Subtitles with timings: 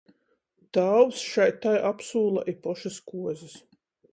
[0.77, 3.63] Tāvs šai tai apsūla i pošys kuozys.